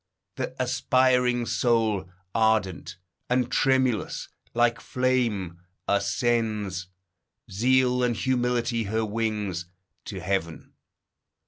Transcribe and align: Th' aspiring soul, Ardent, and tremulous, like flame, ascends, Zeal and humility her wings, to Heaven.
Th' 0.35 0.49
aspiring 0.57 1.45
soul, 1.45 2.09
Ardent, 2.33 2.97
and 3.29 3.51
tremulous, 3.51 4.29
like 4.55 4.81
flame, 4.81 5.59
ascends, 5.87 6.87
Zeal 7.51 8.01
and 8.01 8.15
humility 8.15 8.85
her 8.85 9.05
wings, 9.05 9.67
to 10.05 10.19
Heaven. 10.19 10.73